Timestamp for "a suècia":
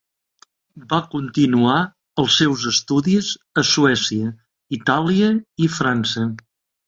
3.63-4.31